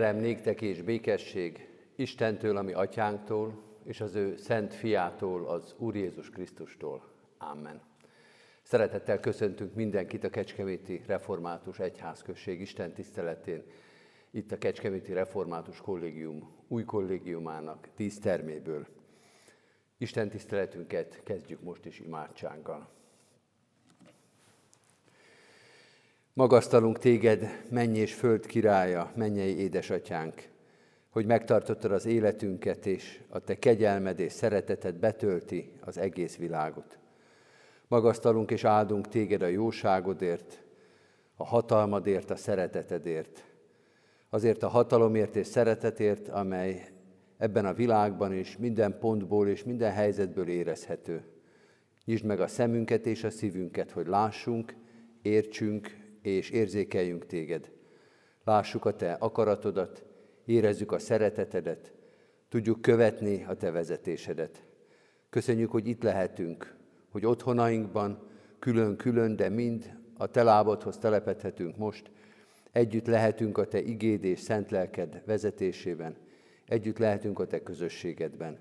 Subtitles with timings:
[0.00, 6.30] Kegyelem néktek és békesség Istentől, ami atyánktól, és az ő szent fiától, az Úr Jézus
[6.30, 7.04] Krisztustól.
[7.38, 7.80] Amen.
[8.62, 13.62] Szeretettel köszöntünk mindenkit a Kecskeméti Református Egyházközség Isten tiszteletén,
[14.30, 18.86] itt a Kecskeméti Református Kollégium új kollégiumának tíz terméből.
[19.98, 22.99] Isten tiszteletünket kezdjük most is imádsággal.
[26.40, 30.48] Magasztalunk téged, menny és föld királya, mennyei édesatyánk,
[31.10, 36.98] hogy megtartottad az életünket, és a te kegyelmed és szereteted betölti az egész világot.
[37.88, 40.62] Magasztalunk és áldunk téged a jóságodért,
[41.36, 43.44] a hatalmadért, a szeretetedért,
[44.30, 46.88] azért a hatalomért és szeretetért, amely
[47.38, 51.22] ebben a világban is minden pontból és minden helyzetből érezhető.
[52.04, 54.74] Nyisd meg a szemünket és a szívünket, hogy lássunk,
[55.22, 57.70] értsünk és érzékeljünk téged.
[58.44, 60.04] Lássuk a te akaratodat,
[60.44, 61.92] érezzük a szeretetedet,
[62.48, 64.64] tudjuk követni a te vezetésedet.
[65.30, 66.76] Köszönjük, hogy itt lehetünk,
[67.10, 68.28] hogy otthonainkban
[68.58, 72.10] külön-külön, de mind a te lábadhoz telepedhetünk most,
[72.72, 76.16] együtt lehetünk a te igéd és szent lelked vezetésében,
[76.66, 78.58] együtt lehetünk a te közösségedben.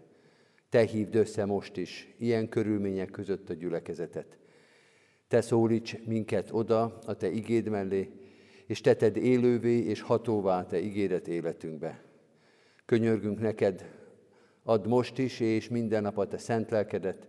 [0.69, 4.37] Te hívd össze most is, ilyen körülmények között a gyülekezetet.
[5.29, 8.11] Te szólíts minket oda a Te igéd mellé,
[8.65, 12.03] és te tedd élővé és hatóvá Te ígéret életünkbe.
[12.85, 13.91] Könyörgünk neked,
[14.63, 17.27] add most is és minden nap a Te szent lelkedet,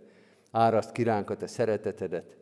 [0.51, 2.37] áraszt kiránk a Te szeretetedet,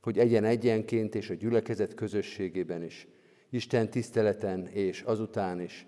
[0.00, 3.08] hogy egyen-egyenként és a gyülekezet közösségében is,
[3.50, 5.86] Isten tiszteleten és azután is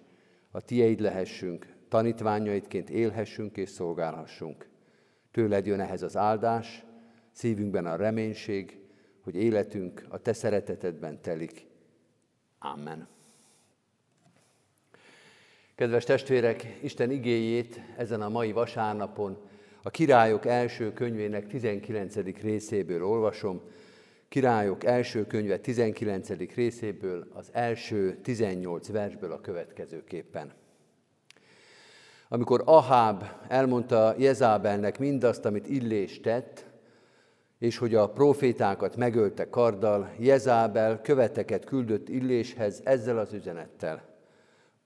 [0.51, 4.69] a Tieid lehessünk, tanítványaidként élhessünk és szolgálhassunk.
[5.31, 6.85] Tőled jön ehhez az áldás,
[7.33, 8.80] szívünkben a reménység,
[9.23, 11.67] hogy életünk a Te szeretetedben telik.
[12.59, 13.09] Amen.
[15.75, 19.39] Kedves testvérek, Isten igéjét ezen a mai vasárnapon
[19.83, 22.15] a Királyok első könyvének 19.
[22.41, 23.61] részéből olvasom.
[24.29, 26.29] Királyok első könyve 19.
[26.55, 30.53] részéből az első 18 versből a következőképpen.
[32.29, 36.70] Amikor Aháb elmondta Jezábelnek mindazt, amit Illés tett,
[37.61, 44.05] és hogy a profétákat megölte karddal, Jezábel követeket küldött Illéshez ezzel az üzenettel.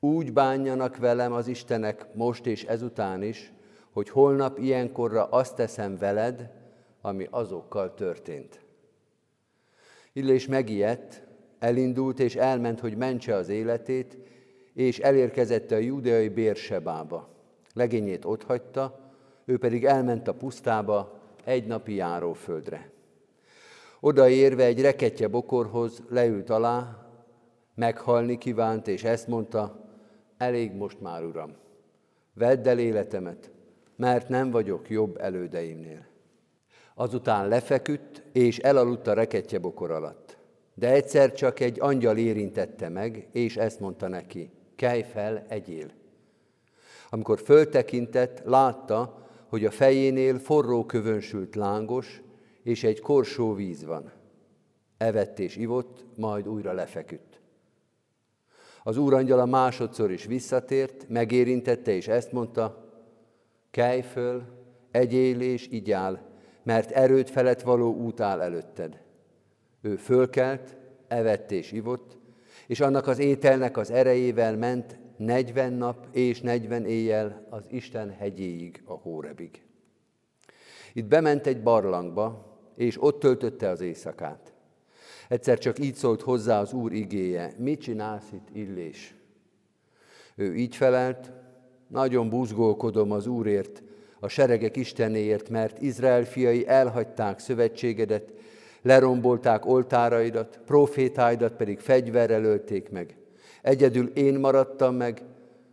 [0.00, 3.52] Úgy bánjanak velem az Istenek most és ezután is,
[3.90, 6.50] hogy holnap ilyenkorra azt teszem veled,
[7.00, 8.60] ami azokkal történt.
[10.12, 11.22] Illés megijedt,
[11.58, 14.18] elindult és elment, hogy mentse az életét,
[14.72, 17.28] és elérkezett a judeai Bérsebába.
[17.72, 19.12] Legényét otthagyta,
[19.44, 22.90] ő pedig elment a pusztába egy napi járóföldre.
[24.00, 27.06] Odaérve egy reketje bokorhoz leült alá,
[27.74, 29.84] meghalni kívánt, és ezt mondta,
[30.38, 31.56] elég most már, Uram,
[32.34, 33.50] vedd el életemet,
[33.96, 36.06] mert nem vagyok jobb elődeimnél.
[36.94, 40.36] Azután lefeküdt, és elaludt a reketje bokor alatt.
[40.74, 45.90] De egyszer csak egy angyal érintette meg, és ezt mondta neki, kelj fel, egyél.
[47.10, 49.23] Amikor föltekintett, látta,
[49.54, 52.22] hogy a fejénél forró kövönsült lángos,
[52.62, 54.12] és egy korsó víz van.
[54.96, 57.40] Evett és ivott, majd újra lefeküdt.
[58.82, 62.92] Az úrangyala másodszor is visszatért, megérintette, és ezt mondta,
[63.70, 64.42] kelj föl,
[64.90, 66.26] egyél és igyál,
[66.62, 69.02] mert erőt felett való út áll előtted.
[69.80, 70.76] Ő fölkelt,
[71.08, 72.18] evett és ivott,
[72.66, 78.82] és annak az ételnek az erejével ment 40 nap és 40 éjjel az Isten hegyéig,
[78.84, 79.62] a Hórebig.
[80.92, 84.52] Itt bement egy barlangba, és ott töltötte az éjszakát.
[85.28, 89.14] Egyszer csak így szólt hozzá az Úr igéje, mit csinálsz itt, Illés?
[90.36, 91.32] Ő így felelt,
[91.88, 93.82] nagyon buzgolkodom az Úrért,
[94.20, 98.32] a seregek Istenéért, mert Izrael fiai elhagyták szövetségedet,
[98.82, 103.16] lerombolták oltáraidat, profétáidat pedig fegyverrel ölték meg.
[103.64, 105.22] Egyedül én maradtam meg,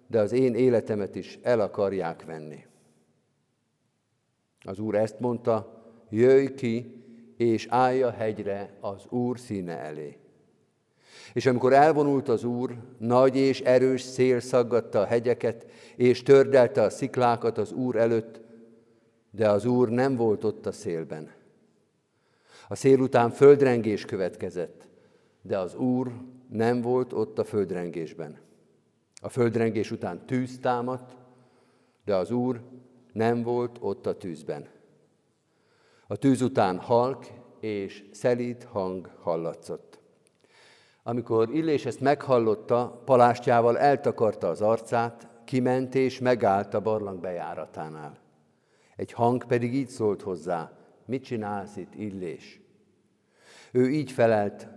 [0.07, 2.65] de az én életemet is el akarják venni.
[4.63, 7.03] Az Úr ezt mondta, jöjj ki,
[7.38, 10.17] és állj a hegyre az Úr színe elé.
[11.33, 15.65] És amikor elvonult az Úr, nagy és erős szél szaggatta a hegyeket,
[15.95, 18.41] és tördelte a sziklákat az Úr előtt,
[19.31, 21.31] de az Úr nem volt ott a szélben.
[22.67, 24.89] A szél után földrengés következett,
[25.41, 26.11] de az Úr
[26.49, 28.38] nem volt ott a földrengésben.
[29.21, 31.15] A földrengés után tűz támadt,
[32.05, 32.61] de az Úr
[33.13, 34.67] nem volt ott a tűzben.
[36.07, 37.25] A tűz után halk
[37.59, 39.99] és szelíd hang hallatszott.
[41.03, 48.17] Amikor Illés ezt meghallotta, palástjával eltakarta az arcát, kiment és megállt a barlang bejáratánál.
[48.95, 50.71] Egy hang pedig így szólt hozzá,
[51.05, 52.61] mit csinálsz itt, Illés?
[53.71, 54.67] Ő így felelt,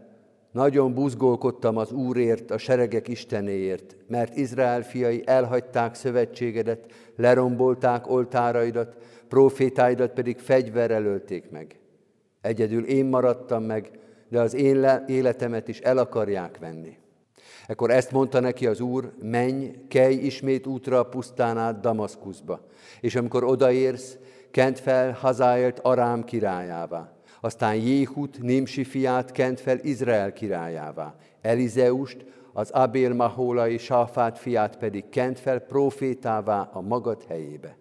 [0.55, 6.87] nagyon buzgolkodtam az Úrért, a seregek Istenéért, mert Izrael fiai elhagyták szövetségedet,
[7.17, 8.97] lerombolták oltáraidat,
[9.29, 11.79] profétáidat pedig fegyverrel ölték meg.
[12.41, 13.91] Egyedül én maradtam meg,
[14.29, 16.97] de az én életemet is el akarják venni.
[17.67, 22.67] Ekkor ezt mondta neki az Úr, menj, kelj ismét útra a pusztán át Damaszkuszba,
[23.01, 24.17] és amikor odaérsz,
[24.51, 27.13] kent fel Hazáelt Arám királyává.
[27.45, 31.15] Aztán Jéhut, Nimsi fiát kent fel Izrael királyává.
[31.41, 37.77] Elizeust, az Abél Mahólai Sáfát fiát pedig kent fel profétává a magad helyébe.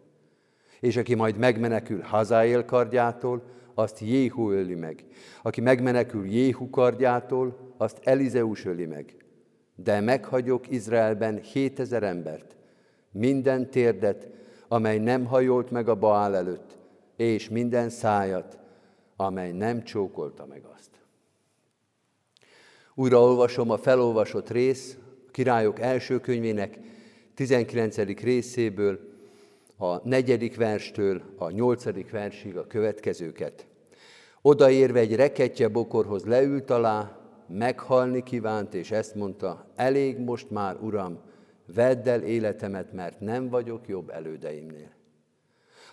[0.80, 3.44] És aki majd megmenekül Hazáél kardjától,
[3.74, 5.06] azt Jéhu öli meg.
[5.42, 9.16] Aki megmenekül Jéhu kardjától, azt Elizeus öli meg.
[9.76, 12.56] De meghagyok Izraelben hétezer embert,
[13.12, 14.28] minden térdet,
[14.68, 16.78] amely nem hajolt meg a Baál előtt,
[17.16, 18.62] és minden szájat,
[19.16, 20.90] amely nem csókolta meg azt.
[22.96, 26.80] Újra olvasom a felolvasott rész, a királyok első könyvének
[27.34, 27.98] 19.
[28.22, 29.00] részéből,
[29.78, 33.68] a negyedik verstől a nyolcadik versig a következőket.
[34.42, 37.18] Odaérve egy reketje bokorhoz leült alá,
[37.48, 41.20] meghalni kívánt, és ezt mondta, elég most már, Uram,
[41.66, 44.92] vedd el életemet, mert nem vagyok jobb elődeimnél.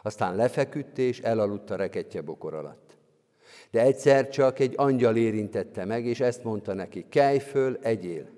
[0.03, 2.90] Aztán lefeküdt és elaludt a reketje bokor alatt.
[3.71, 8.29] De egyszer csak egy angyal érintette meg, és ezt mondta neki, kelj föl, egyél.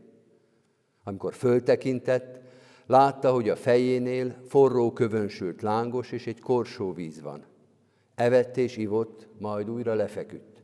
[1.04, 2.40] Amikor föltekintett,
[2.86, 7.44] látta, hogy a fejénél forró kövönsült lángos és egy korsó víz van.
[8.14, 10.62] Evett és ivott, majd újra lefeküdt.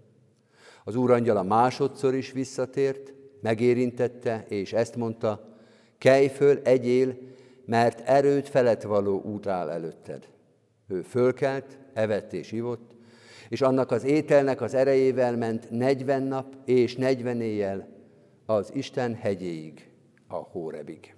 [0.84, 5.56] Az úrangyala másodszor is visszatért, megérintette, és ezt mondta,
[5.98, 7.16] kelj föl, egyél,
[7.64, 10.28] mert erőt felett való út áll előtted.
[10.88, 12.97] Ő fölkelt, evett és ivott,
[13.48, 17.88] és annak az ételnek az erejével ment 40 nap és 40 éjjel
[18.46, 19.88] az Isten hegyéig,
[20.28, 21.14] a Hórebig.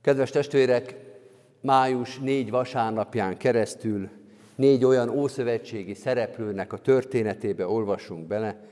[0.00, 0.94] Kedves testvérek,
[1.60, 4.10] május négy vasárnapján keresztül
[4.60, 8.64] Négy olyan ószövetségi szereplőnek a történetébe olvasunk bele,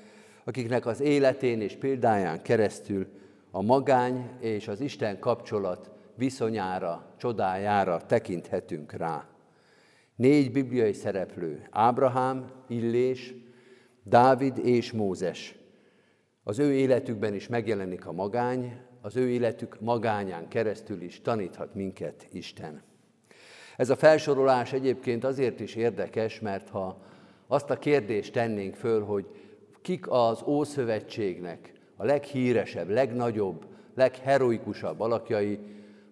[0.45, 3.07] akiknek az életén és példáján keresztül
[3.51, 9.27] a magány és az Isten kapcsolat viszonyára, csodájára tekinthetünk rá.
[10.19, 13.35] Négy bibliai szereplő, Ábrahám, Illés,
[14.03, 15.55] Dávid és Mózes.
[16.43, 22.29] Az ő életükben is megjelenik a magány, az ő életük magányán keresztül is taníthat minket
[22.33, 22.83] Isten.
[23.77, 27.03] Ez a felsorolás egyébként azért is érdekes, mert ha
[27.47, 29.27] azt a kérdést tennénk föl, hogy
[29.83, 35.59] kik az Ószövetségnek a leghíresebb, legnagyobb, legheroikusabb alakjai,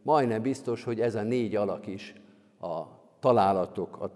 [0.02, 2.14] majdnem biztos, hogy ez a négy alak is
[2.60, 4.10] a találatok,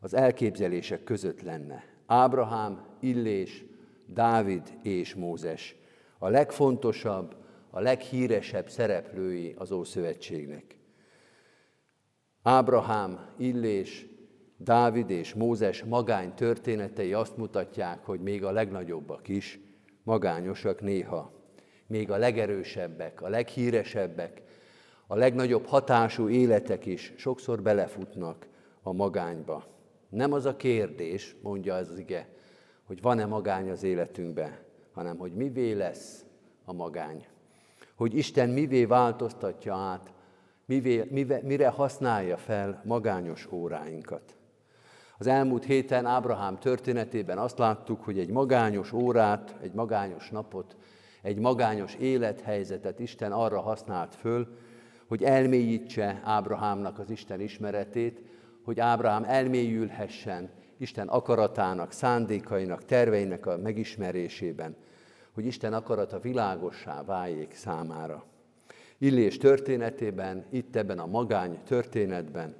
[0.00, 1.84] az elképzelések között lenne.
[2.06, 3.64] Ábrahám, Illés,
[4.06, 5.76] Dávid és Mózes.
[6.18, 7.36] A legfontosabb,
[7.70, 10.78] a leghíresebb szereplői az Ószövetségnek.
[12.42, 14.06] Ábrahám, Illés,
[14.56, 19.60] Dávid és Mózes magány történetei azt mutatják, hogy még a legnagyobbak is
[20.02, 21.32] magányosak néha.
[21.86, 24.42] Még a legerősebbek, a leghíresebbek,
[25.12, 28.46] a legnagyobb hatású életek is sokszor belefutnak
[28.82, 29.64] a magányba.
[30.08, 32.28] Nem az a kérdés, mondja az ige,
[32.84, 34.58] hogy van-e magány az életünkben,
[34.92, 36.24] hanem hogy mivé lesz
[36.64, 37.26] a magány.
[37.94, 40.12] Hogy Isten mivé változtatja át,
[40.64, 44.36] mivé, mivé, mire használja fel magányos óráinkat.
[45.18, 50.76] Az elmúlt héten Ábrahám történetében azt láttuk, hogy egy magányos órát, egy magányos napot,
[51.22, 54.48] egy magányos élethelyzetet Isten arra használt föl,
[55.12, 58.20] hogy elmélyítse Ábrahámnak az Isten ismeretét,
[58.64, 64.76] hogy Ábrahám elmélyülhessen Isten akaratának, szándékainak, terveinek a megismerésében,
[65.32, 68.24] hogy Isten akarata világossá váljék számára.
[68.98, 72.54] Illés történetében, itt ebben a magány történetben,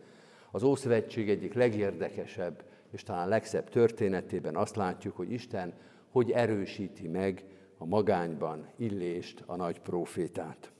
[0.51, 5.73] az Ószövetség egyik legérdekesebb és talán legszebb történetében azt látjuk, hogy Isten
[6.11, 7.45] hogy erősíti meg
[7.79, 10.73] a magányban Illést, a nagy profétát.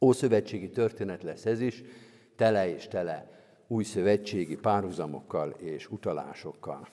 [0.00, 1.82] Ószövetségi történet lesz ez is,
[2.36, 6.88] tele és tele új szövetségi párhuzamokkal és utalásokkal.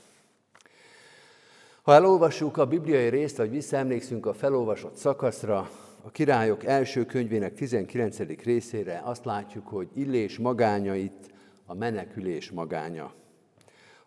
[1.81, 5.69] Ha elolvassuk a bibliai részt, vagy visszaemlékszünk a felolvasott szakaszra,
[6.01, 8.17] a királyok első könyvének 19.
[8.43, 11.33] részére azt látjuk, hogy Illés magányait
[11.65, 13.13] a menekülés magánya.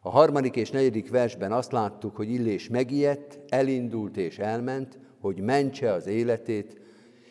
[0.01, 5.93] A harmadik és negyedik versben azt láttuk, hogy Illés megijedt, elindult és elment, hogy mentse
[5.93, 6.81] az életét,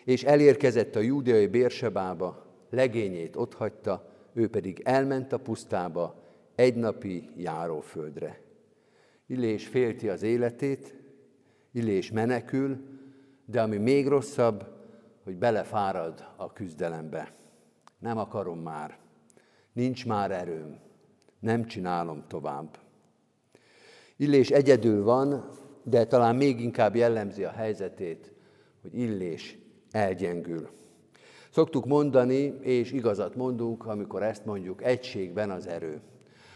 [0.07, 6.23] és elérkezett a júdeai Bérsebába, legényét otthagyta, ő pedig elment a pusztába,
[6.55, 8.41] egynapi járóföldre.
[9.25, 10.95] Illés félti az életét,
[11.71, 12.77] Illés menekül,
[13.45, 14.65] de ami még rosszabb,
[15.23, 17.33] hogy belefárad a küzdelembe.
[17.99, 18.97] Nem akarom már,
[19.73, 20.79] nincs már erőm,
[21.39, 22.79] nem csinálom tovább.
[24.17, 25.49] Illés egyedül van,
[25.83, 28.33] de talán még inkább jellemzi a helyzetét,
[28.81, 30.69] hogy Illés elgyengül.
[31.49, 36.01] Szoktuk mondani, és igazat mondunk, amikor ezt mondjuk, egységben az erő.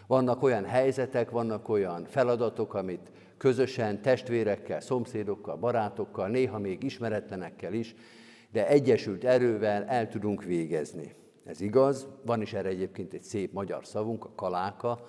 [0.07, 7.95] Vannak olyan helyzetek, vannak olyan feladatok, amit közösen, testvérekkel, szomszédokkal, barátokkal, néha még ismeretlenekkel is,
[8.51, 11.15] de egyesült erővel el tudunk végezni.
[11.45, 15.05] Ez igaz, van is erre egyébként egy szép magyar szavunk, a kaláka,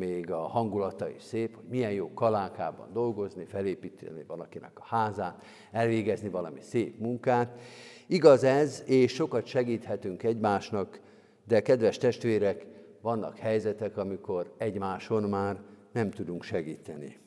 [0.00, 6.28] még a hangulata is szép, hogy milyen jó kalákában dolgozni, felépíteni valakinek a házát, elvégezni
[6.28, 7.60] valami szép munkát.
[8.06, 11.00] Igaz ez, és sokat segíthetünk egymásnak,
[11.44, 12.66] de kedves testvérek,
[13.00, 15.60] vannak helyzetek, amikor egymáson már
[15.92, 17.18] nem tudunk segíteni.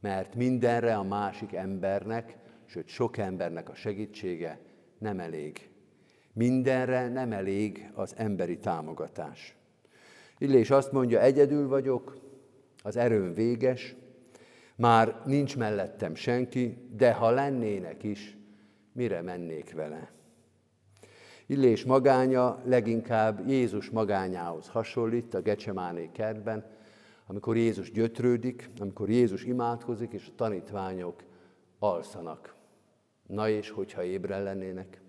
[0.00, 4.60] Mert mindenre a másik embernek, sőt sok embernek a segítsége
[4.98, 5.70] nem elég.
[6.32, 9.57] Mindenre nem elég az emberi támogatás.
[10.38, 12.16] Illés azt mondja, egyedül vagyok,
[12.82, 13.96] az erőm véges,
[14.76, 18.36] már nincs mellettem senki, de ha lennének is,
[18.92, 20.10] mire mennék vele?
[21.46, 26.64] Illés magánya leginkább Jézus magányához hasonlít a Gecsemáné kertben,
[27.26, 31.22] amikor Jézus gyötrődik, amikor Jézus imádkozik, és a tanítványok
[31.78, 32.54] alszanak.
[33.26, 35.00] Na és hogyha ébren lennének?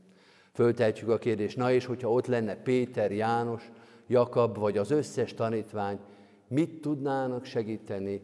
[0.54, 3.72] Föltehetjük a kérdést, na és hogyha ott lenne Péter, János,
[4.10, 6.00] Jakab vagy az összes tanítvány,
[6.48, 8.22] mit tudnának segíteni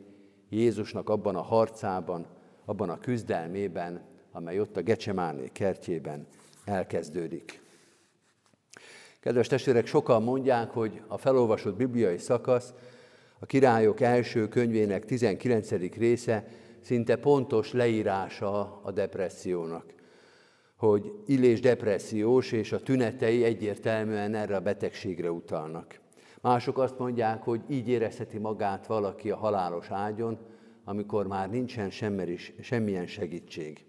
[0.50, 2.26] Jézusnak abban a harcában,
[2.66, 4.02] abban a küzdelmében,
[4.32, 6.28] amely ott a Gecsemáné kertjében
[6.66, 7.62] elkezdődik.
[9.20, 12.74] Kedves testvérek, sokan mondják, hogy a felolvasott bibliai szakasz
[13.40, 15.70] a királyok első könyvének 19.
[15.98, 16.48] része
[16.82, 19.94] szinte pontos leírása a depressziónak.
[20.76, 26.00] Hogy Illés depressziós, és a tünetei egyértelműen erre a betegségre utalnak.
[26.42, 30.38] Mások azt mondják, hogy így érezheti magát valaki a halálos ágyon,
[30.84, 31.90] amikor már nincsen
[32.62, 33.86] semmilyen segítség.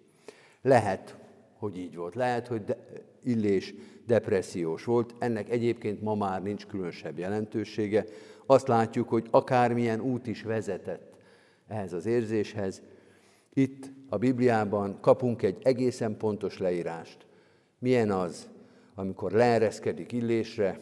[0.62, 1.16] Lehet,
[1.58, 2.14] hogy így volt.
[2.14, 2.76] Lehet, hogy de,
[3.22, 3.74] Illés
[4.06, 5.14] depressziós volt.
[5.18, 8.04] Ennek egyébként ma már nincs különösebb jelentősége.
[8.46, 11.16] Azt látjuk, hogy akármilyen út is vezetett
[11.68, 12.82] ehhez az érzéshez,
[13.56, 17.26] itt a Bibliában kapunk egy egészen pontos leírást.
[17.78, 18.48] Milyen az,
[18.94, 20.80] amikor leereszkedik Illésre,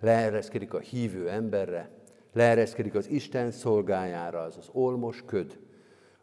[0.00, 1.90] leereszkedik a hívő emberre,
[2.32, 5.58] leereszkedik az Isten szolgájára, az az olmos köd,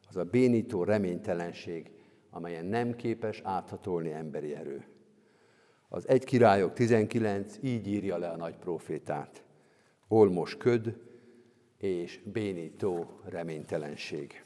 [0.09, 1.91] az a bénító reménytelenség,
[2.29, 4.85] amelyen nem képes áthatolni emberi erő.
[5.89, 9.43] Az egy királyok 19 így írja le a nagy profétát.
[10.07, 10.97] Olmos köd
[11.77, 14.43] és bénító reménytelenség.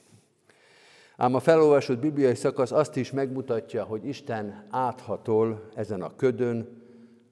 [1.17, 6.83] Ám a felolvasott bibliai szakasz azt is megmutatja, hogy Isten áthatol ezen a ködön,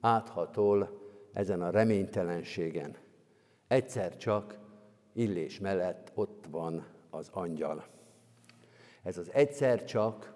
[0.02, 1.02] áthatol
[1.34, 2.96] ezen a reménytelenségen.
[3.68, 4.58] Egyszer csak
[5.14, 7.86] Illés mellett ott van az angyal.
[9.04, 10.34] Ez az egyszer csak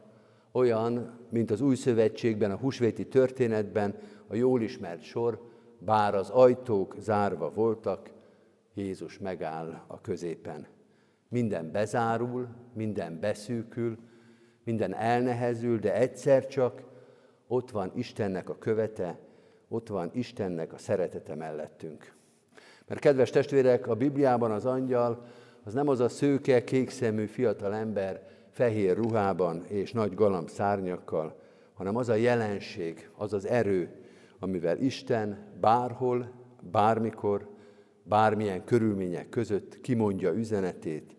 [0.52, 3.96] olyan, mint az új szövetségben, a húsvéti történetben,
[4.28, 5.42] a jól ismert sor,
[5.80, 8.12] bár az ajtók zárva voltak,
[8.74, 10.68] Jézus megáll a középen.
[11.30, 13.98] Minden bezárul, minden beszűkül,
[14.64, 16.84] minden elnehezül, de egyszer csak
[17.48, 19.20] ott van Istennek a követe,
[19.68, 22.16] ott van Istennek a szeretete mellettünk.
[22.88, 25.26] Mert kedves testvérek, a Bibliában az angyal
[25.64, 31.40] az nem az a szőke, kékszemű fiatal ember fehér ruhában és nagy galamb szárnyakkal,
[31.74, 33.90] hanem az a jelenség, az az erő,
[34.40, 36.32] amivel Isten bárhol,
[36.72, 37.50] bármikor,
[38.04, 41.16] bármilyen körülmények között kimondja üzenetét,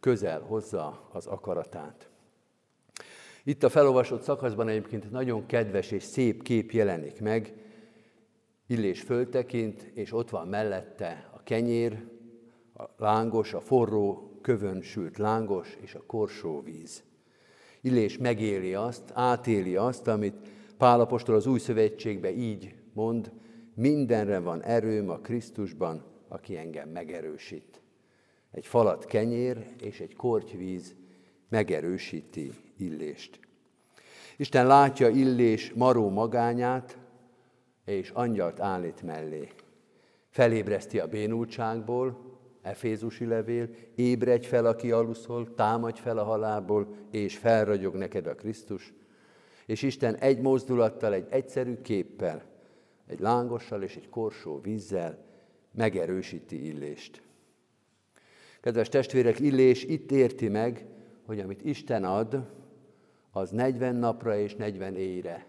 [0.00, 2.08] közel hozza az akaratát.
[3.44, 7.54] Itt a felolvasott szakaszban egyébként nagyon kedves és szép kép jelenik meg,
[8.66, 12.04] Illés föltekint, és ott van mellette a kenyér,
[12.74, 17.02] a lángos, a forró kövön sült lángos és a korsó víz.
[17.80, 23.32] Illés megéli azt, átéli azt, amit Pálapostól az új szövetségbe így mond,
[23.74, 27.79] mindenre van erőm a Krisztusban, aki engem megerősít.
[28.50, 30.94] Egy falat kenyér és egy kortyvíz
[31.48, 33.40] megerősíti Illést.
[34.36, 36.98] Isten látja Illés maró magányát,
[37.84, 39.48] és angyalt állít mellé.
[40.28, 42.28] Felébreszti a bénultságból,
[42.62, 48.92] Efézusi levél, ébredj fel, aki aluszol, támadj fel a halálból, és felragyog neked a Krisztus.
[49.66, 52.42] És Isten egy mozdulattal, egy egyszerű képpel,
[53.06, 55.24] egy lángossal és egy korsó vízzel
[55.72, 57.22] megerősíti Illést.
[58.60, 60.86] Kedves testvérek, Illés itt érti meg,
[61.26, 62.50] hogy amit Isten ad,
[63.30, 65.46] az 40 napra és 40 éjre,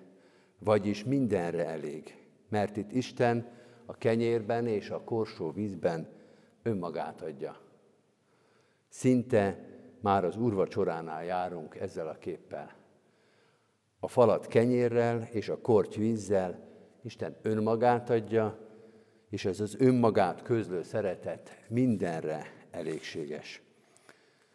[0.60, 2.18] vagyis mindenre elég.
[2.50, 3.48] Mert itt Isten
[3.86, 6.08] a kenyérben és a korsó vízben
[6.64, 7.58] önmagát adja.
[8.88, 9.70] Szinte
[10.00, 12.76] már az urvacsoránál járunk ezzel a képpel.
[14.00, 16.68] A falat kenyérrel és a korty vízzel
[17.04, 18.58] Isten önmagát adja,
[19.30, 23.62] és ez az önmagát közlő szeretet mindenre elégséges.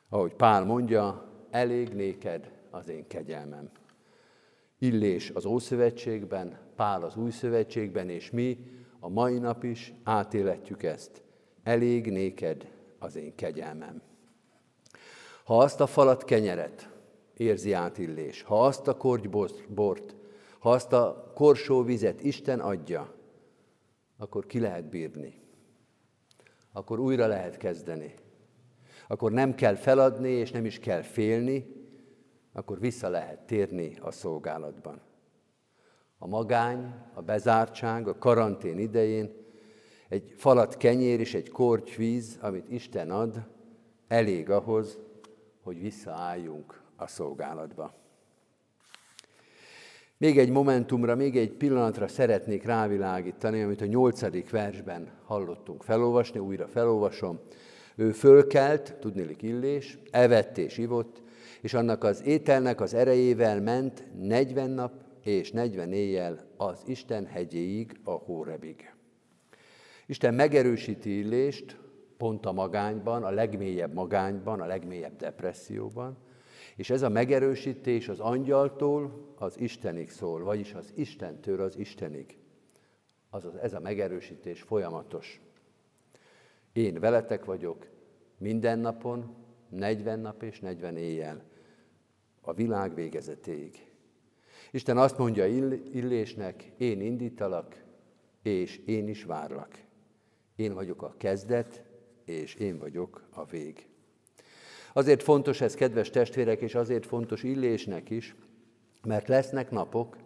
[0.09, 3.71] Ahogy Pál mondja, elég néked az én kegyelmem.
[4.79, 8.59] Illés az Ószövetségben, Pál az Új Szövetségben, és mi
[9.01, 11.25] a mai nap is átéletjük ezt
[11.67, 14.03] elég néked az én kegyelmem.
[15.45, 16.89] Ha azt a falat kenyeret
[17.37, 20.17] érzi átillés, ha azt a korgybort,
[20.59, 23.15] ha azt a korsó vizet Isten adja,
[24.19, 25.41] akkor ki lehet bírni.
[26.77, 28.15] Akkor újra lehet kezdeni.
[29.09, 31.67] Akkor nem kell feladni, és nem is kell félni,
[32.53, 35.01] akkor vissza lehet térni a szolgálatban.
[36.19, 39.33] A magány, a bezártság, a karantén idején
[40.09, 43.47] egy falat kenyér és egy korty víz, amit Isten ad,
[44.09, 44.99] elég ahhoz,
[45.63, 47.95] hogy visszaálljunk a szolgálatba.
[50.19, 56.67] Még egy momentumra, még egy pillanatra szeretnék rávilágítani, amit a nyolcadik versben hallottunk felolvasni, újra
[56.67, 57.41] felolvasom.
[57.97, 61.23] Ő fölkelt, tudnélik illés, evett és ivott,
[61.61, 68.01] és annak az ételnek az erejével ment 40 nap és 40 éjjel az Isten hegyéig,
[68.05, 68.93] a Hórebig.
[70.07, 71.77] Isten megerősíti Illést
[72.17, 76.17] pont a magányban, a legmélyebb magányban, a legmélyebb depresszióban,
[76.77, 82.39] és ez a megerősítés az angyaltól az Istenig szól, vagyis az Istentől az Istenig.
[83.31, 85.41] Azaz ez a megerősítés folyamatos.
[86.73, 87.87] Én veletek vagyok
[88.39, 89.35] minden napon,
[89.69, 91.45] 40 nap és 40 éjjel,
[92.41, 93.91] a világ végezetéig.
[94.71, 95.47] Isten azt mondja
[95.93, 97.85] Illésnek, én indítalak,
[98.43, 99.85] és én is várlak.
[100.57, 101.85] Én vagyok a kezdet,
[102.25, 103.89] és én vagyok a vég.
[104.97, 108.35] Azért fontos ez, kedves testvérek, és azért fontos illésnek is,
[109.03, 110.17] mert lesznek napok,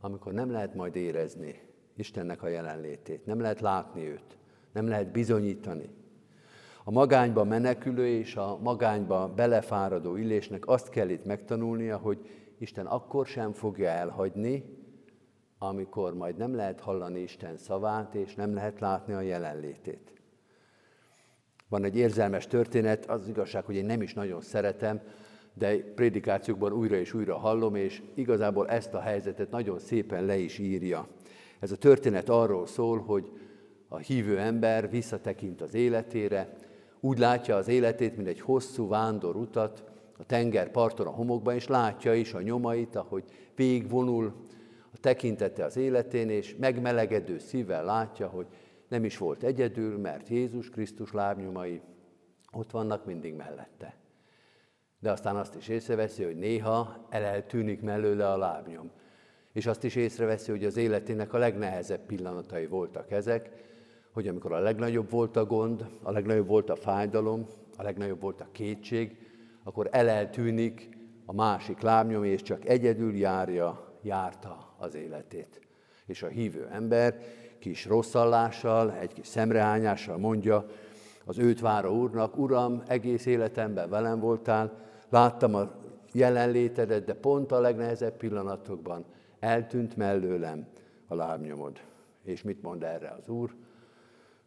[0.00, 1.60] amikor nem lehet majd érezni
[1.96, 4.38] Istennek a jelenlétét, nem lehet látni őt,
[4.72, 5.88] nem lehet bizonyítani.
[6.84, 12.18] A magányba menekülő és a magányba belefáradó illésnek azt kell itt megtanulnia, hogy
[12.58, 14.64] Isten akkor sem fogja elhagyni,
[15.58, 20.13] amikor majd nem lehet hallani Isten szavát, és nem lehet látni a jelenlétét.
[21.74, 25.00] Van egy érzelmes történet, az, az igazság, hogy én nem is nagyon szeretem,
[25.54, 30.58] de prédikációkban újra és újra hallom, és igazából ezt a helyzetet nagyon szépen le is
[30.58, 31.08] írja.
[31.60, 33.32] Ez a történet arról szól, hogy
[33.88, 36.56] a hívő ember visszatekint az életére,
[37.00, 39.84] úgy látja az életét, mint egy hosszú vándorutat,
[40.18, 44.32] a tenger parton a homokban, és látja is a nyomait, ahogy végigvonul
[44.92, 48.46] a tekintete az életén, és megmelegedő szívvel látja, hogy
[48.94, 51.80] nem is volt egyedül, mert Jézus Krisztus lábnyomai
[52.52, 53.94] ott vannak mindig mellette.
[54.98, 58.90] De aztán azt is észreveszi, hogy néha eleltűnik mellőle a lábnyom.
[59.52, 63.50] És azt is észreveszi, hogy az életének a legnehezebb pillanatai voltak ezek,
[64.12, 68.40] hogy amikor a legnagyobb volt a gond, a legnagyobb volt a fájdalom, a legnagyobb volt
[68.40, 69.16] a kétség,
[69.62, 70.88] akkor eleltűnik
[71.24, 75.60] a másik lábnyom, és csak egyedül járja, járta az életét.
[76.06, 77.18] És a hívő ember
[77.64, 80.66] kis rosszallással, egy kis szemrehányással mondja
[81.24, 84.72] az őt váró úrnak, Uram, egész életemben velem voltál,
[85.08, 85.72] láttam a
[86.12, 89.04] jelenlétedet, de pont a legnehezebb pillanatokban
[89.38, 90.66] eltűnt mellőlem
[91.06, 91.80] a lábnyomod.
[92.22, 93.54] És mit mond erre az Úr?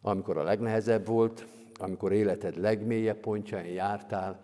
[0.02, 1.46] Amikor a legnehezebb volt,
[1.78, 4.40] amikor életed legmélyebb pontjain jártál,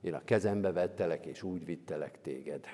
[0.00, 2.64] én a kezembe vettelek, és úgy vittelek téged.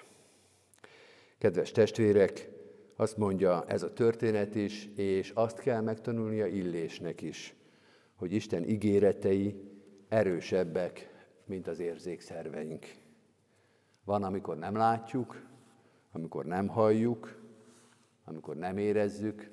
[1.38, 2.48] Kedves testvérek,
[2.96, 7.55] azt mondja ez a történet is, és azt kell megtanulnia Illésnek is,
[8.14, 9.70] hogy Isten ígéretei
[10.09, 11.11] erősebbek,
[11.44, 12.87] mint az érzékszerveink.
[14.05, 15.46] Van, amikor nem látjuk,
[16.12, 17.40] amikor nem halljuk,
[18.24, 19.50] amikor nem érezzük,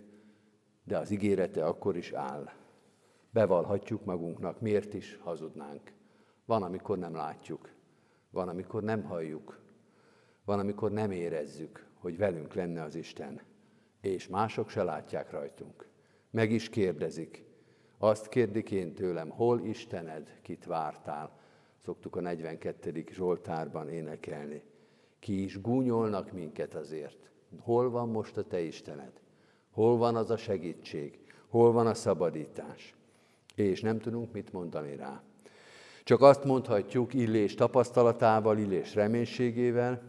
[0.84, 2.49] de az ígérete akkor is áll.
[3.32, 5.91] Bevallhatjuk magunknak, miért is hazudnánk.
[6.45, 7.69] Van, amikor nem látjuk,
[8.30, 9.60] van, amikor nem halljuk,
[10.45, 13.41] van, amikor nem érezzük, hogy velünk lenne az Isten,
[14.01, 15.88] és mások se látják rajtunk.
[16.29, 17.43] Meg is kérdezik.
[17.97, 21.38] Azt kérdik én tőlem, hol Istened, kit vártál?
[21.77, 23.03] Szoktuk a 42.
[23.12, 24.63] Zsoltárban énekelni.
[25.19, 27.29] Ki is gúnyolnak minket azért.
[27.59, 29.12] Hol van most a te Istened?
[29.71, 31.19] Hol van az a segítség?
[31.47, 32.95] Hol van a szabadítás?
[33.55, 35.23] És nem tudunk mit mondani rá.
[36.03, 40.01] Csak azt mondhatjuk Illés tapasztalatával, Illés reménységével,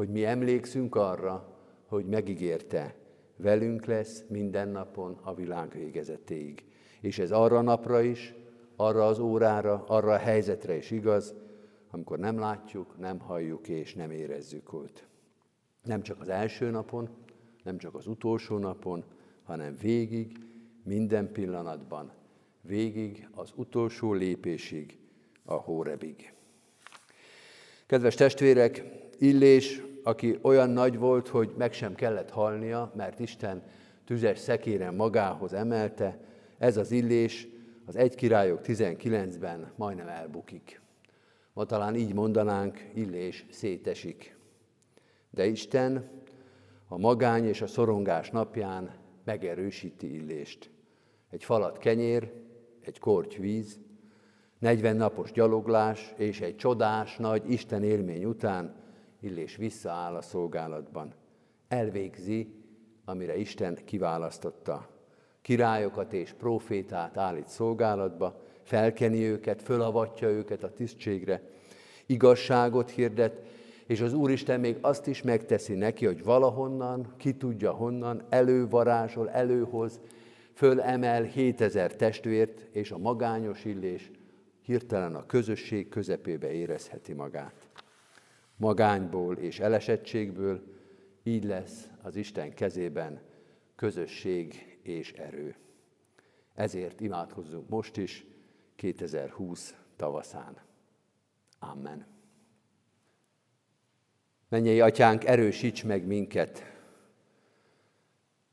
[0.00, 2.94] hogy mi emlékszünk arra, hogy megígérte,
[3.36, 6.64] velünk lesz minden napon a világ végezetéig.
[7.00, 8.34] És ez arra napra is,
[8.76, 11.34] arra az órára, arra a helyzetre is igaz,
[11.90, 15.06] amikor nem látjuk, nem halljuk és nem érezzük őt.
[15.84, 17.08] Nem csak az első napon,
[17.62, 19.04] nem csak az utolsó napon,
[19.42, 20.38] hanem végig,
[20.84, 22.12] minden pillanatban,
[22.60, 24.98] végig az utolsó lépésig,
[25.44, 26.32] a hórebig.
[27.86, 33.62] Kedves testvérek, Illés, aki olyan nagy volt, hogy meg sem kellett halnia, mert Isten
[34.04, 36.18] tüzes szekéren magához emelte,
[36.58, 37.48] ez az Illés
[37.84, 40.80] az egy királyok 19-ben majdnem elbukik.
[41.52, 44.36] Ma talán így mondanánk, Illés szétesik.
[45.30, 46.10] De Isten
[46.88, 48.90] a magány és a szorongás napján
[49.24, 50.70] megerősíti Illést.
[51.30, 52.32] Egy falat kenyér,
[52.80, 53.80] egy korty víz,
[54.58, 58.79] 40 napos gyaloglás és egy csodás nagy Isten élmény után
[59.20, 61.12] Illés visszaáll a szolgálatban.
[61.68, 62.54] Elvégzi,
[63.04, 64.88] amire Isten kiválasztotta.
[65.42, 71.42] Királyokat és profétát állít szolgálatba, felkeni őket, fölavatja őket a tisztségre,
[72.06, 73.42] igazságot hirdet,
[73.86, 80.00] és az Úristen még azt is megteszi neki, hogy valahonnan, ki tudja honnan, elővarázsol, előhoz,
[80.52, 84.10] fölemel 7000 testvért, és a magányos illés
[84.62, 87.69] hirtelen a közösség közepébe érezheti magát.
[88.60, 90.62] Magányból és elesettségből
[91.22, 93.20] így lesz az Isten kezében
[93.76, 95.56] közösség és erő.
[96.54, 98.26] Ezért imádkozzunk most is,
[98.76, 100.56] 2020 tavaszán.
[101.58, 102.06] Amen.
[104.48, 106.62] Mennyei atyánk, erősíts meg minket,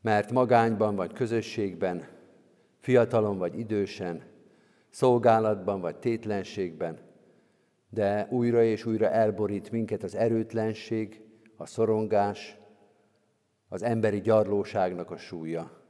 [0.02, 2.08] mert magányban vagy közösségben,
[2.80, 4.24] fiatalon vagy idősen,
[4.89, 7.07] szolgálatban vagy tétlenségben,
[7.89, 11.21] de újra és újra elborít minket az erőtlenség,
[11.56, 12.58] a szorongás,
[13.67, 15.86] az emberi gyarlóságnak a súlya.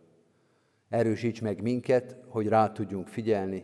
[0.90, 3.64] Erősíts meg minket, hogy rá tudjunk figyelni.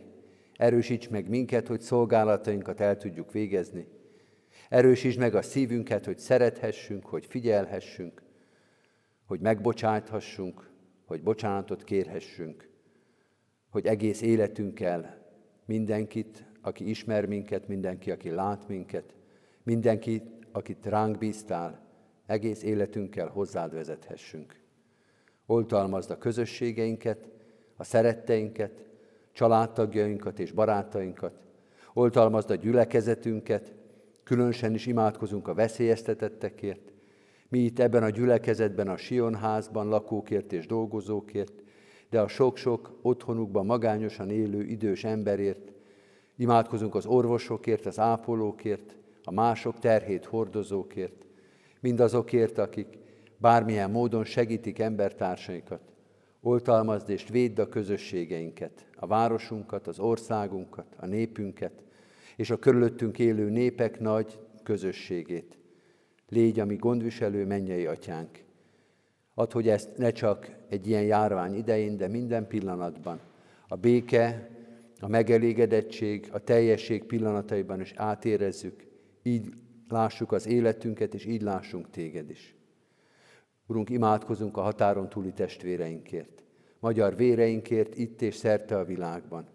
[0.56, 3.88] Erősíts meg minket, hogy szolgálatainkat el tudjuk végezni.
[4.68, 8.22] Erősíts meg a szívünket, hogy szerethessünk, hogy figyelhessünk,
[9.24, 10.70] hogy megbocsáthassunk,
[11.06, 12.68] hogy bocsánatot kérhessünk,
[13.70, 15.22] hogy egész életünkkel
[15.66, 19.14] mindenkit, aki ismer minket, mindenki, aki lát minket,
[19.62, 20.22] mindenki,
[20.52, 21.80] akit ránk bíztál,
[22.26, 24.60] egész életünkkel hozzád vezethessünk.
[25.46, 27.28] Oltalmazd a közösségeinket,
[27.76, 28.84] a szeretteinket,
[29.32, 31.40] családtagjainkat és barátainkat,
[31.92, 33.74] oltalmazd a gyülekezetünket,
[34.22, 36.92] különösen is imádkozunk a veszélyeztetettekért,
[37.48, 41.62] mi itt ebben a gyülekezetben, a Sionházban lakókért és dolgozókért,
[42.10, 45.73] de a sok-sok otthonukban magányosan élő idős emberért,
[46.36, 51.26] imádkozunk az orvosokért, az ápolókért, a mások terhét hordozókért,
[51.80, 52.98] mindazokért, akik
[53.36, 55.80] bármilyen módon segítik embertársaikat.
[56.40, 61.72] Oltalmazd és védd a közösségeinket, a városunkat, az országunkat, a népünket,
[62.36, 65.58] és a körülöttünk élő népek nagy közösségét.
[66.28, 68.44] Légy a mi gondviselő mennyei atyánk.
[69.34, 73.20] Add, hogy ezt ne csak egy ilyen járvány idején, de minden pillanatban
[73.68, 74.50] a béke,
[75.04, 78.86] a megelégedettség, a teljesség pillanataiban is átérezzük,
[79.22, 79.48] így
[79.88, 82.54] lássuk az életünket, és így lássunk téged is.
[83.66, 86.44] Urunk, imádkozunk a határon túli testvéreinkért,
[86.78, 89.46] magyar véreinkért itt és szerte a világban.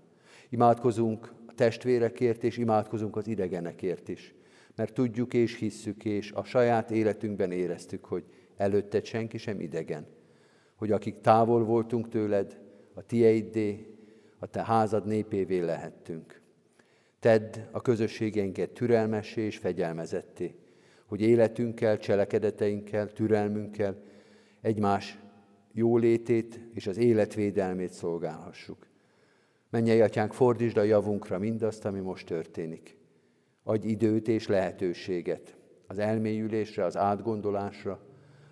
[0.50, 4.36] Imádkozunk a testvérekért, és imádkozunk az idegenekért is,
[4.76, 8.26] mert tudjuk és hisszük, és a saját életünkben éreztük, hogy
[8.58, 10.08] előtted senki sem idegen,
[10.76, 12.60] hogy akik távol voltunk tőled,
[12.94, 13.99] a tieiddé,
[14.39, 16.41] a te házad népévé lehettünk.
[17.19, 20.56] Tedd a közösségeinket türelmessé és fegyelmezetté,
[21.06, 23.95] hogy életünkkel, cselekedeteinkkel, türelmünkkel
[24.62, 25.19] egymás
[25.71, 28.88] jólétét és az életvédelmét szolgálhassuk.
[29.69, 32.97] Mennyei atyánk, fordítsd a javunkra mindazt, ami most történik.
[33.63, 35.56] Adj időt és lehetőséget
[35.88, 37.99] az elmélyülésre, az átgondolásra,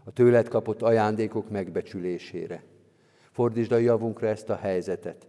[0.03, 2.63] a tőled kapott ajándékok megbecsülésére.
[3.31, 5.27] Fordítsd a javunkra ezt a helyzetet,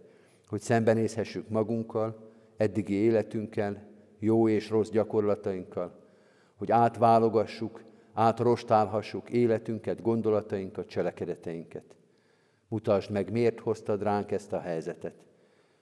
[0.49, 3.87] hogy szembenézhessük magunkkal, eddigi életünkkel,
[4.19, 5.99] jó és rossz gyakorlatainkkal,
[6.55, 7.83] hogy átválogassuk,
[8.13, 11.95] átrostálhassuk életünket, gondolatainkat, cselekedeteinket.
[12.67, 15.13] Mutasd meg, miért hoztad ránk ezt a helyzetet.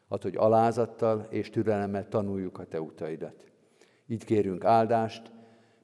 [0.08, 3.46] Ad, hogy alázattal és türelemmel tanuljuk a Te utaidat.
[4.08, 5.32] Így kérünk áldást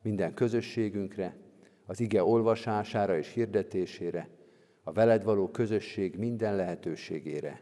[0.01, 1.35] minden közösségünkre,
[1.85, 4.29] az ige olvasására és hirdetésére,
[4.83, 7.61] a veled való közösség minden lehetőségére.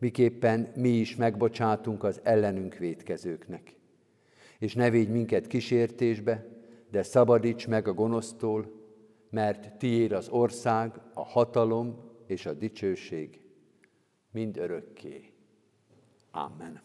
[0.00, 3.74] miképpen mi is megbocsátunk az ellenünk védkezőknek.
[4.58, 6.46] És ne védj minket kísértésbe,
[6.90, 8.72] de szabadíts meg a gonosztól,
[9.30, 13.40] mert tiéd az ország, a hatalom és a dicsőség
[14.30, 15.32] mind örökké.
[16.30, 16.80] Amen.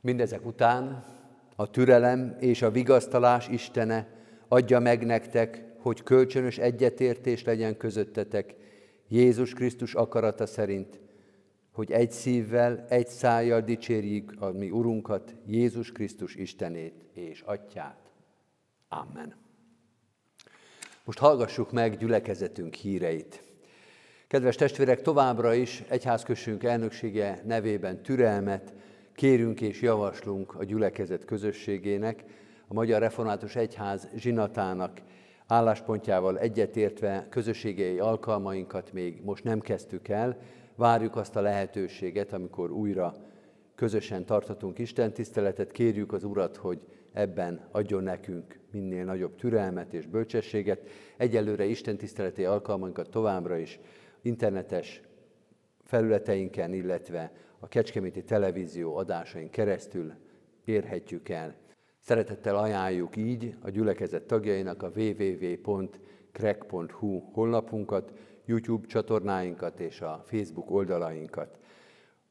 [0.00, 1.04] Mindezek után
[1.56, 4.08] a türelem és a vigasztalás Istene
[4.48, 8.54] adja meg nektek, hogy kölcsönös egyetértés legyen közöttetek
[9.08, 11.00] Jézus Krisztus akarata szerint,
[11.70, 18.10] hogy egy szívvel, egy szájjal dicsérjük a mi Urunkat, Jézus Krisztus Istenét és Atyát.
[18.88, 19.34] Amen.
[21.04, 23.42] Most hallgassuk meg gyülekezetünk híreit.
[24.26, 28.72] Kedves testvérek, továbbra is egyházkössünk elnöksége nevében türelmet
[29.14, 32.24] kérünk és javaslunk a gyülekezet közösségének,
[32.68, 35.00] a Magyar Református Egyház zsinatának
[35.48, 40.38] álláspontjával egyetértve közösségei alkalmainkat még most nem kezdtük el,
[40.74, 43.14] várjuk azt a lehetőséget, amikor újra
[43.74, 46.80] közösen tartatunk Isten tiszteletet, kérjük az Urat, hogy
[47.12, 50.88] ebben adjon nekünk minél nagyobb türelmet és bölcsességet.
[51.16, 53.80] Egyelőre Isten tiszteleti alkalmainkat továbbra is
[54.22, 55.00] internetes
[55.84, 60.12] felületeinken, illetve a Kecskeméti televízió adásain keresztül
[60.64, 61.54] érhetjük el.
[62.08, 65.98] Szeretettel ajánljuk így a gyülekezet tagjainak a www.krek.hu
[67.32, 68.12] honlapunkat,
[68.44, 71.58] YouTube csatornáinkat és a Facebook oldalainkat.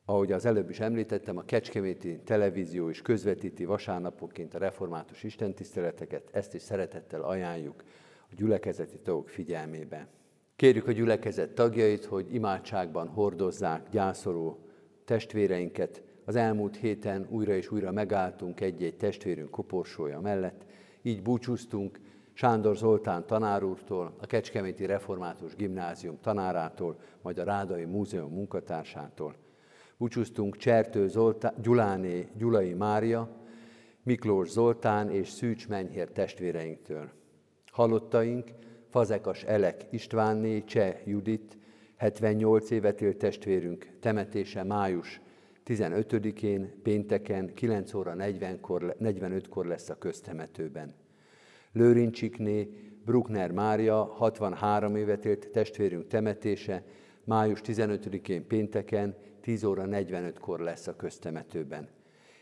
[0.06, 6.54] Ahogy az előbb is említettem, a Kecskeméti televízió is közvetíti vasárnapoként a református istentiszteleteket, ezt
[6.54, 7.84] is szeretettel ajánljuk
[8.32, 10.08] a gyülekezeti tagok figyelmébe.
[10.56, 14.60] Kérjük a gyülekezet tagjait, hogy imádságban hordozzák gyászoló
[15.06, 16.02] testvéreinket.
[16.28, 20.66] Az elmúlt héten újra és újra megálltunk egy-egy testvérünk koporsója mellett,
[21.02, 22.00] így búcsúztunk
[22.34, 29.36] Sándor Zoltán tanárúrtól, a Kecskeméti Református Gimnázium tanárától, majd a Rádai Múzeum munkatársától.
[29.98, 33.30] Búcsúztunk Csertő Zoltán, Gyuláné Gyulai Mária,
[34.04, 37.10] Miklós Zoltán és Szűcs Menyhér testvéreinktől.
[37.72, 38.50] Halottaink
[38.90, 41.58] Fazekas Elek Istvánné, Cseh Judit,
[41.98, 45.22] 78 évet élt testvérünk, temetése május
[45.68, 50.94] 15-én, pénteken 9 óra 40-kor, 45-kor lesz a köztemetőben.
[51.72, 52.70] Lőrincsikné
[53.06, 56.84] Bruckner Mária, 63 évet élt testvérünk temetése,
[57.24, 61.90] május 15-én pénteken 10 óra 45-kor lesz a köztemetőben.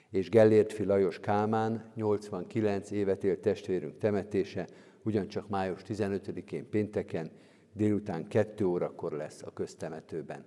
[0.09, 4.67] És Gellértfi Lajos Kálmán, 89 évet élt testvérünk temetése,
[5.03, 7.31] ugyancsak május 15-én pénteken
[7.73, 10.45] délután 2 órakor lesz a köztemetőben.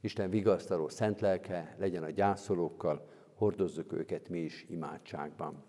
[0.00, 5.64] Isten vigasztaló szent lelke legyen a gyászolókkal, hordozzuk őket mi is imádságban.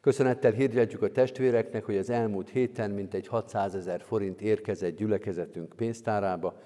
[0.00, 6.60] Köszönettel hirdetjük a testvéreknek, hogy az elmúlt héten mintegy 600 ezer forint érkezett gyülekezetünk pénztárába,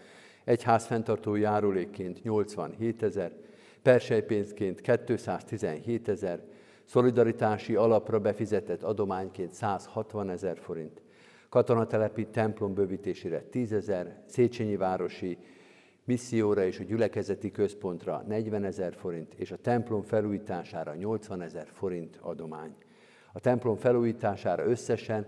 [0.45, 3.33] egy házfenntartó járulékként 87 ezer,
[3.83, 6.43] persejpénzként 217 ezer,
[6.85, 11.03] szolidaritási alapra befizetett adományként 160 ezer forint,
[11.49, 15.39] katonatelepi templom bővítésére 10 ezer, Széchenyi városi
[16.07, 22.19] misszióra és a gyülekezeti központra 40 ezer forint, és a templom felújítására 80 ezer forint
[22.21, 22.75] adomány.
[23.33, 25.27] A templom felújítására összesen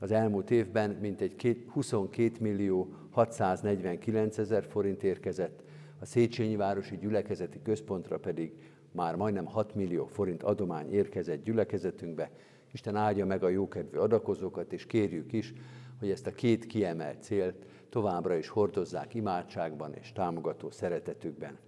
[0.00, 5.62] az elmúlt évben mintegy 22 millió 649 ezer forint érkezett,
[6.00, 8.52] a Széchenyi Városi Gyülekezeti Központra pedig
[8.92, 12.30] már majdnem 6 millió forint adomány érkezett gyülekezetünkbe.
[12.72, 15.52] Isten áldja meg a jókedvű adakozókat, és kérjük is,
[15.98, 21.58] hogy ezt a két kiemelt célt továbbra is hordozzák imádságban és támogató szeretetükben.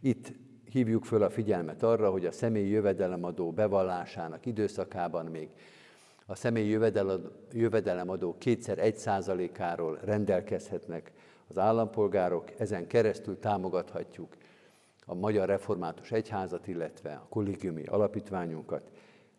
[0.00, 0.32] Itt
[0.70, 5.48] hívjuk föl a figyelmet arra, hogy a személyi jövedelemadó bevallásának időszakában még
[6.26, 6.78] a személyi
[7.52, 11.12] jövedelemadó kétszer egy százalékáról rendelkezhetnek
[11.48, 14.36] az állampolgárok, ezen keresztül támogathatjuk
[15.06, 18.90] a Magyar Református Egyházat, illetve a kollégiumi alapítványunkat.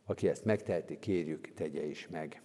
[0.05, 2.41] Aki ezt megteheti, kérjük, tegye is meg.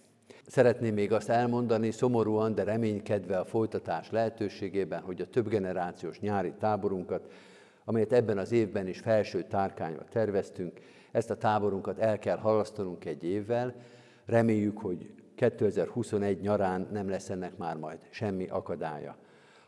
[0.47, 7.31] Szeretném még azt elmondani, szomorúan, de reménykedve a folytatás lehetőségében, hogy a többgenerációs nyári táborunkat,
[7.85, 10.79] amelyet ebben az évben is felső tárkányba terveztünk,
[11.11, 13.73] ezt a táborunkat el kell halasztanunk egy évvel.
[14.25, 19.15] Reméljük, hogy 2021 nyarán nem lesz ennek már majd semmi akadálya.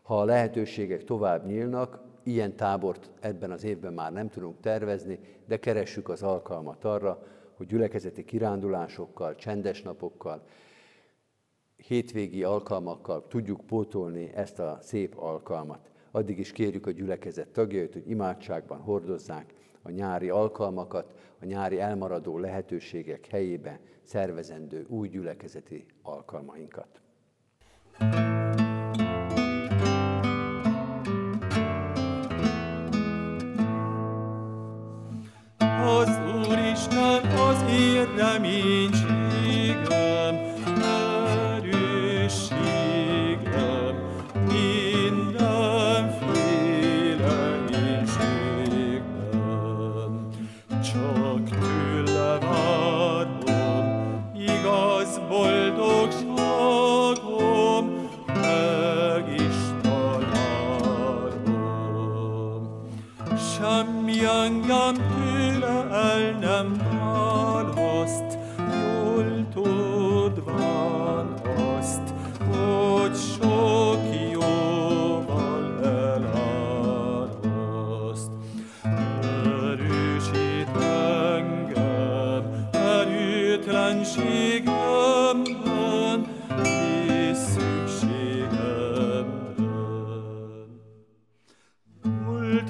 [0.02, 5.60] Ha a lehetőségek tovább nyílnak, ilyen tábort ebben az évben már nem tudunk tervezni, de
[5.60, 7.24] keressük az alkalmat arra,
[7.64, 10.44] hogy gyülekezeti kirándulásokkal, csendes napokkal,
[11.76, 15.92] hétvégi alkalmakkal tudjuk pótolni ezt a szép alkalmat.
[16.12, 22.38] Addig is kérjük a gyülekezet tagjait, hogy imádságban hordozzák a nyári alkalmakat, a nyári elmaradó
[22.38, 27.02] lehetőségek helyébe szervezendő új gyülekezeti alkalmainkat.
[27.98, 28.43] thank you
[38.34, 39.03] caminho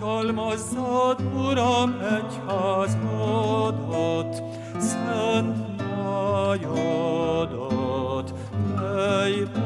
[0.02, 3.04] Almazzad, Uram, egyházadat,
[4.80, 5.58] szent
[5.96, 7.14] májadat,
[8.76, 9.63] melyben